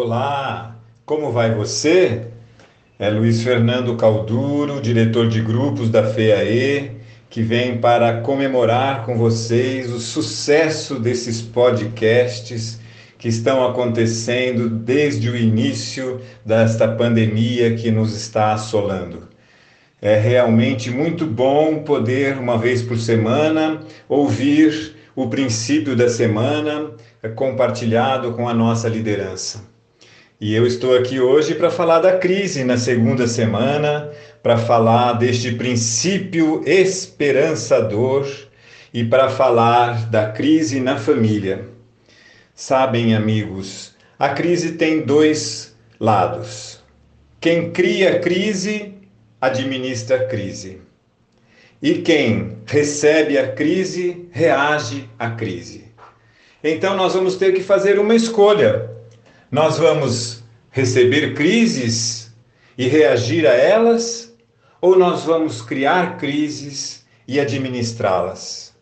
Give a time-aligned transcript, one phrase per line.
[0.00, 2.28] Olá, como vai você?
[3.00, 6.92] É Luiz Fernando Calduro, diretor de grupos da FEAE,
[7.28, 12.78] que vem para comemorar com vocês o sucesso desses podcasts
[13.18, 19.26] que estão acontecendo desde o início desta pandemia que nos está assolando.
[20.00, 26.92] É realmente muito bom poder, uma vez por semana, ouvir o princípio da semana
[27.34, 29.76] compartilhado com a nossa liderança.
[30.40, 34.08] E eu estou aqui hoje para falar da crise na segunda semana,
[34.40, 38.24] para falar deste princípio esperançador
[38.94, 41.64] e para falar da crise na família.
[42.54, 46.84] Sabem, amigos, a crise tem dois lados.
[47.40, 48.94] Quem cria crise,
[49.40, 50.80] administra crise.
[51.82, 55.86] E quem recebe a crise, reage à crise.
[56.62, 58.97] Então nós vamos ter que fazer uma escolha
[59.50, 62.34] nós vamos receber crises
[62.76, 64.34] e reagir a elas,
[64.80, 68.74] ou nós vamos criar crises e administrá-las?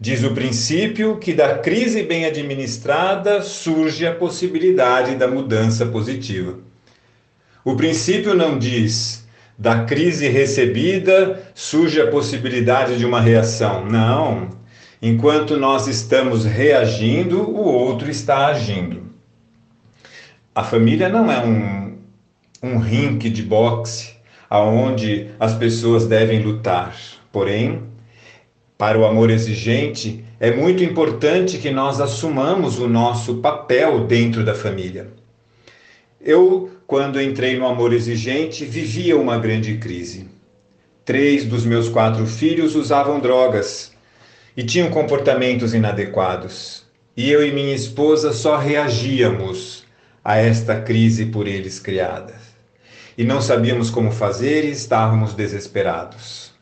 [0.00, 6.58] Diz o princípio que da crise bem administrada surge a possibilidade da mudança positiva.
[7.64, 9.26] O princípio não diz
[9.58, 13.84] da crise recebida surge a possibilidade de uma reação.
[13.84, 14.50] Não.
[15.02, 19.07] Enquanto nós estamos reagindo, o outro está agindo.
[20.58, 21.96] A família não é um,
[22.60, 24.14] um ringue de boxe
[24.50, 26.96] aonde as pessoas devem lutar.
[27.30, 27.84] Porém,
[28.76, 34.52] para o amor exigente, é muito importante que nós assumamos o nosso papel dentro da
[34.52, 35.12] família.
[36.20, 40.26] Eu, quando entrei no amor exigente, vivia uma grande crise.
[41.04, 43.92] Três dos meus quatro filhos usavam drogas
[44.56, 46.82] e tinham comportamentos inadequados.
[47.16, 49.77] E eu e minha esposa só reagíamos
[50.28, 52.34] a esta crise por eles criada.
[53.16, 56.52] E não sabíamos como fazer e estávamos desesperados.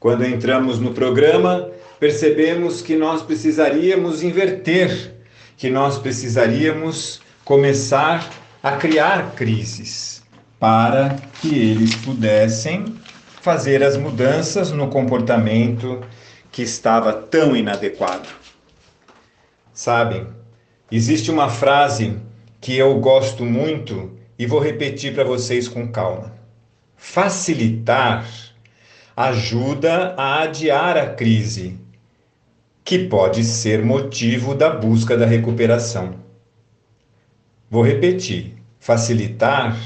[0.00, 5.14] Quando entramos no programa, percebemos que nós precisaríamos inverter,
[5.56, 8.28] que nós precisaríamos começar
[8.60, 10.20] a criar crises
[10.58, 12.96] para que eles pudessem
[13.40, 16.00] fazer as mudanças no comportamento
[16.50, 18.28] que estava tão inadequado.
[19.72, 20.26] Sabem,
[20.90, 22.16] existe uma frase
[22.66, 26.34] que eu gosto muito e vou repetir para vocês com calma.
[26.96, 28.28] Facilitar
[29.16, 31.78] ajuda a adiar a crise,
[32.82, 36.16] que pode ser motivo da busca da recuperação.
[37.70, 38.56] Vou repetir.
[38.80, 39.78] Facilitar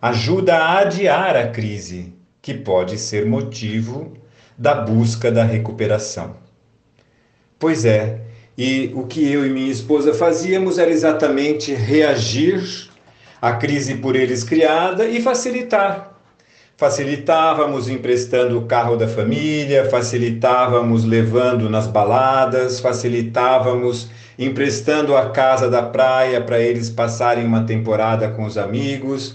[0.00, 4.16] ajuda a adiar a crise, que pode ser motivo
[4.56, 6.36] da busca da recuperação.
[7.58, 8.25] Pois é,
[8.56, 12.88] e o que eu e minha esposa fazíamos era exatamente reagir
[13.40, 16.14] à crise por eles criada e facilitar.
[16.78, 24.08] Facilitávamos emprestando o carro da família, facilitávamos levando nas baladas, facilitávamos
[24.38, 29.34] emprestando a casa da praia para eles passarem uma temporada com os amigos,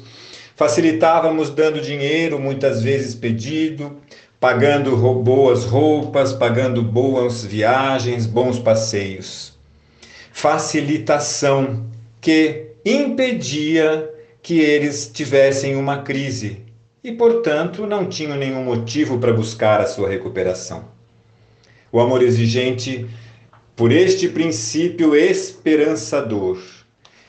[0.56, 3.98] facilitávamos dando dinheiro, muitas vezes pedido,
[4.41, 9.53] pagando boas roupas, pagando boas viagens, bons passeios.
[10.31, 11.85] Facilitação
[12.19, 14.09] que impedia
[14.41, 16.63] que eles tivessem uma crise
[17.03, 20.85] e, portanto, não tinham nenhum motivo para buscar a sua recuperação.
[21.91, 23.08] O amor exigente,
[23.75, 26.59] por este princípio esperançador,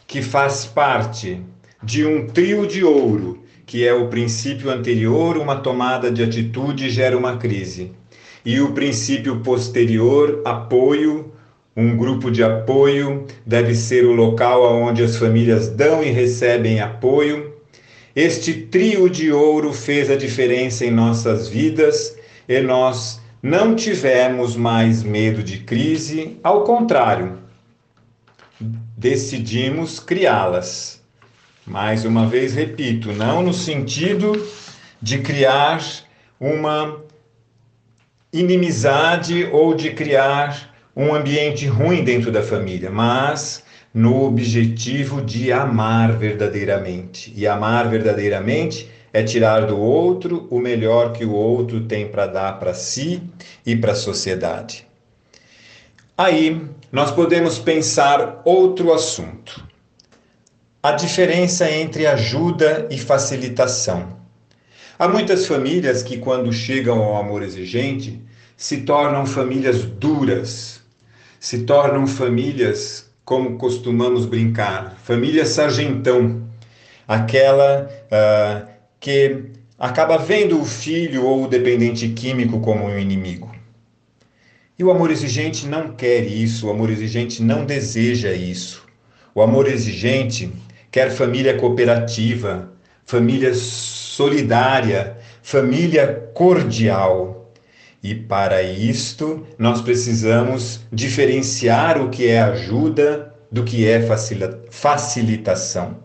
[0.07, 1.43] que faz parte
[1.83, 3.42] de um trio de ouro
[3.73, 7.91] que é o princípio anterior, uma tomada de atitude gera uma crise.
[8.45, 11.33] E o princípio posterior, apoio,
[11.75, 17.55] um grupo de apoio, deve ser o local onde as famílias dão e recebem apoio.
[18.15, 22.15] Este trio de ouro fez a diferença em nossas vidas
[22.47, 27.39] e nós não tivemos mais medo de crise, ao contrário,
[28.99, 31.02] decidimos criá-las.
[31.67, 34.33] Mais uma vez repito, não no sentido
[35.01, 35.81] de criar
[36.41, 37.01] uma
[38.33, 43.63] inimizade ou de criar um ambiente ruim dentro da família, mas
[43.95, 47.33] no objetivo de amar verdadeiramente.
[47.37, 52.59] E amar verdadeiramente é tirar do outro o melhor que o outro tem para dar
[52.59, 53.23] para si
[53.65, 54.85] e para a sociedade.
[56.19, 56.61] Aí
[56.91, 59.72] nós podemos pensar outro assunto
[60.83, 64.17] a diferença entre ajuda e facilitação.
[64.99, 68.21] Há muitas famílias que, quando chegam ao amor exigente,
[68.57, 70.81] se tornam famílias duras,
[71.39, 76.43] se tornam famílias como costumamos brincar, família sargentão,
[77.07, 78.69] aquela uh,
[78.99, 79.45] que
[79.79, 83.55] acaba vendo o filho ou o dependente químico como um inimigo.
[84.77, 88.83] E o amor exigente não quer isso, o amor exigente não deseja isso.
[89.35, 90.53] O amor exigente
[90.93, 92.71] quer família cooperativa,
[93.07, 97.51] família solidária, família cordial.
[98.03, 104.07] E para isto, nós precisamos diferenciar o que é ajuda do que é
[104.71, 105.97] facilitação.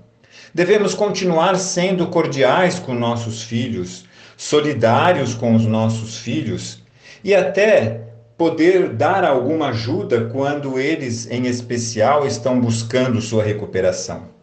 [0.54, 4.06] Devemos continuar sendo cordiais com nossos filhos,
[4.38, 6.82] solidários com os nossos filhos
[7.24, 8.04] e até
[8.38, 14.37] poder dar alguma ajuda quando eles, em especial, estão buscando sua recuperação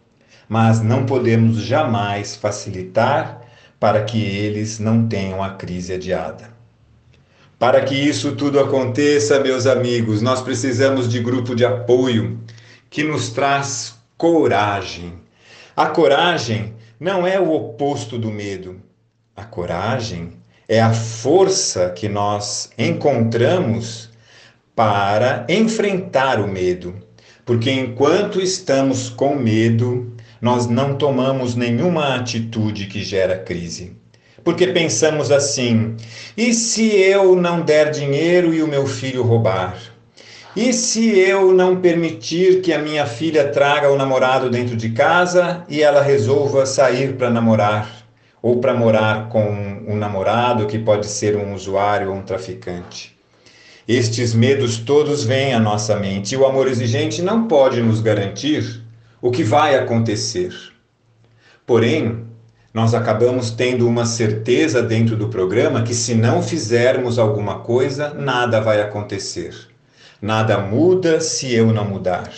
[0.49, 3.41] mas não podemos jamais facilitar
[3.79, 6.49] para que eles não tenham a crise adiada.
[7.58, 12.41] Para que isso tudo aconteça, meus amigos, nós precisamos de grupo de apoio
[12.91, 15.14] que nos traz coragem.
[15.76, 18.81] A coragem não é o oposto do medo.
[19.37, 20.32] A coragem
[20.69, 24.11] é a força que nós encontramos
[24.75, 26.94] para enfrentar o medo.
[27.44, 30.13] Porque enquanto estamos com medo,
[30.44, 33.96] nós não tomamos nenhuma atitude que gera crise.
[34.44, 35.96] Porque pensamos assim:
[36.37, 39.75] e se eu não der dinheiro e o meu filho roubar?
[40.55, 45.64] E se eu não permitir que a minha filha traga o namorado dentro de casa
[45.67, 48.05] e ela resolva sair para namorar?
[48.43, 49.49] Ou para morar com
[49.88, 53.17] um namorado que pode ser um usuário ou um traficante?
[53.88, 58.83] Estes medos todos vêm à nossa mente e o amor exigente não pode nos garantir
[59.25, 60.53] o que vai acontecer.
[61.65, 62.26] Porém,
[62.75, 68.61] nós acabamos tendo uma certeza dentro do programa que se não fizermos alguma coisa, nada
[68.61, 69.55] vai acontecer.
[70.21, 72.31] Nada muda se eu não mudar.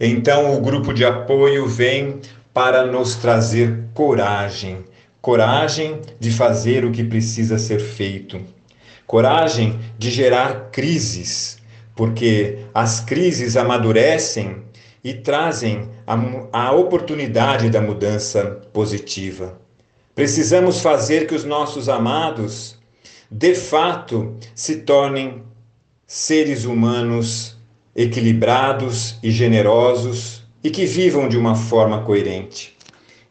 [0.00, 2.18] Então, o grupo de apoio vem
[2.52, 4.84] para nos trazer coragem,
[5.20, 8.40] coragem de fazer o que precisa ser feito,
[9.06, 11.58] coragem de gerar crises,
[11.94, 14.68] porque as crises amadurecem
[15.02, 16.16] e trazem a,
[16.52, 19.58] a oportunidade da mudança positiva.
[20.14, 22.76] Precisamos fazer que os nossos amados,
[23.30, 25.42] de fato, se tornem
[26.06, 27.56] seres humanos
[27.94, 32.76] equilibrados e generosos e que vivam de uma forma coerente.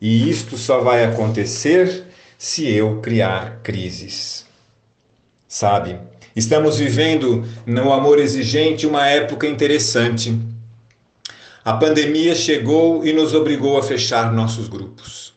[0.01, 2.05] E isto só vai acontecer
[2.37, 4.45] se eu criar crises.
[5.47, 5.99] Sabe,
[6.35, 10.39] estamos vivendo no amor exigente uma época interessante
[11.63, 15.33] a pandemia chegou e nos obrigou a fechar nossos grupos.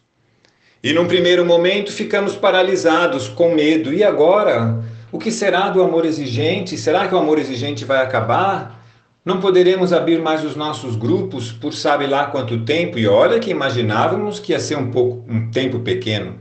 [0.83, 3.93] E num primeiro momento ficamos paralisados, com medo.
[3.93, 4.83] E agora?
[5.13, 6.77] O que será do amor exigente?
[6.77, 8.83] Será que o amor exigente vai acabar?
[9.25, 12.99] Não poderemos abrir mais os nossos grupos por sabe lá quanto tempo?
[12.99, 16.39] E olha que imaginávamos que ia ser um pouco um tempo pequeno.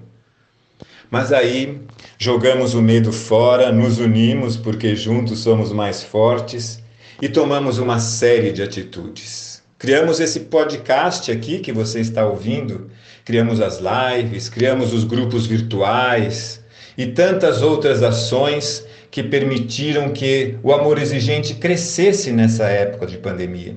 [1.09, 1.81] Mas aí
[2.17, 6.81] jogamos o medo fora, nos unimos porque juntos somos mais fortes
[7.21, 9.50] e tomamos uma série de atitudes.
[9.81, 12.91] Criamos esse podcast aqui que você está ouvindo,
[13.25, 16.63] criamos as lives, criamos os grupos virtuais
[16.95, 23.75] e tantas outras ações que permitiram que o amor exigente crescesse nessa época de pandemia,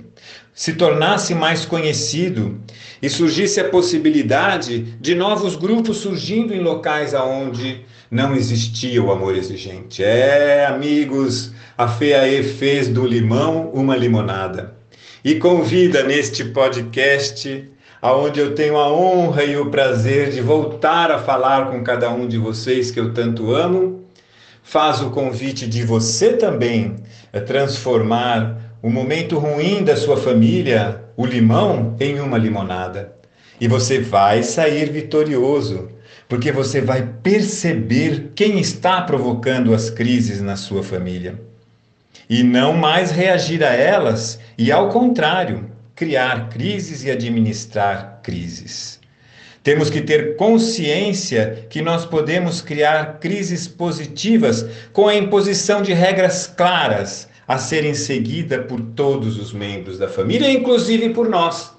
[0.52, 2.61] se tornasse mais conhecido
[3.00, 7.80] e surgisse a possibilidade de novos grupos surgindo em locais aonde
[8.11, 10.04] não existia o amor exigente.
[10.04, 14.84] É, amigos, a FEAE fez do limão uma limonada
[15.25, 17.66] e convida neste podcast,
[18.02, 22.28] aonde eu tenho a honra e o prazer de voltar a falar com cada um
[22.28, 24.04] de vocês que eu tanto amo,
[24.62, 26.97] faz o convite de você também
[27.33, 33.16] a transformar o momento ruim da sua família, o limão, em uma limonada.
[33.59, 35.88] E você vai sair vitorioso,
[36.28, 41.53] porque você vai perceber quem está provocando as crises na sua família
[42.35, 48.99] e não mais reagir a elas e, ao contrário, criar crises e administrar crises.
[49.62, 56.49] Temos que ter consciência que nós podemos criar crises positivas com a imposição de regras
[56.49, 61.73] claras a serem seguidas por todos os membros da família, inclusive por nós.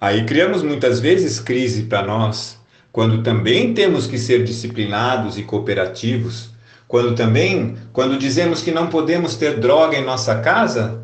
[0.00, 2.60] Aí criamos muitas vezes crise para nós,
[2.92, 6.49] quando também temos que ser disciplinados e cooperativos
[6.90, 11.00] quando também, quando dizemos que não podemos ter droga em nossa casa,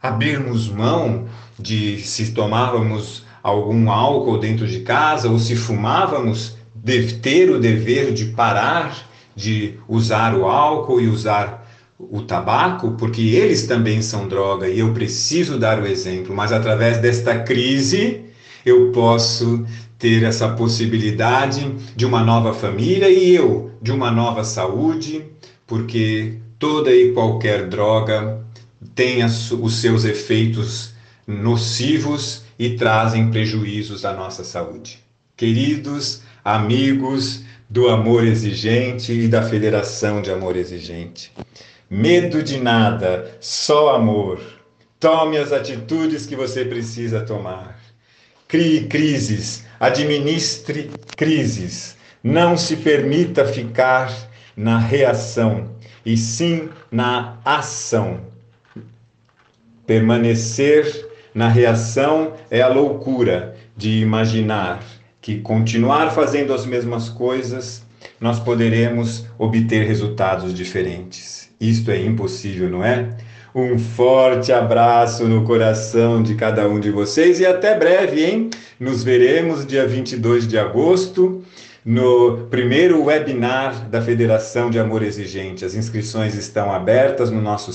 [0.00, 1.26] abrirmos mão
[1.58, 8.14] de se tomávamos algum álcool dentro de casa ou se fumávamos, de ter o dever
[8.14, 9.04] de parar
[9.34, 11.66] de usar o álcool e usar
[11.98, 16.98] o tabaco, porque eles também são droga e eu preciso dar o exemplo, mas através
[16.98, 18.26] desta crise
[18.64, 19.66] eu posso
[19.98, 25.24] ter essa possibilidade de uma nova família e eu de uma nova saúde,
[25.66, 28.44] porque toda e qualquer droga
[28.94, 30.94] tem os seus efeitos
[31.26, 34.98] nocivos e trazem prejuízos à nossa saúde.
[35.36, 41.32] Queridos amigos do Amor Exigente e da Federação de Amor Exigente,
[41.90, 44.40] medo de nada, só amor.
[44.98, 47.78] Tome as atitudes que você precisa tomar.
[48.48, 51.96] Crie crises, administre crises.
[52.22, 54.12] Não se permita ficar
[54.56, 55.70] na reação,
[56.04, 58.20] e sim na ação.
[59.86, 64.82] Permanecer na reação é a loucura de imaginar
[65.20, 67.84] que continuar fazendo as mesmas coisas
[68.20, 71.50] nós poderemos obter resultados diferentes.
[71.60, 73.16] Isto é impossível, não é?
[73.58, 78.50] Um forte abraço no coração de cada um de vocês e até breve, hein?
[78.78, 81.42] Nos veremos dia 22 de agosto
[81.82, 85.64] no primeiro webinar da Federação de Amor Exigente.
[85.64, 87.72] As inscrições estão abertas no nosso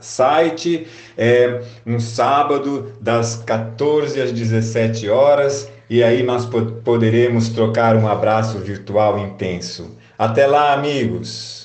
[0.00, 0.88] site.
[1.16, 6.44] É um sábado, das 14 às 17 horas, e aí nós
[6.82, 9.96] poderemos trocar um abraço virtual intenso.
[10.18, 11.63] Até lá, amigos!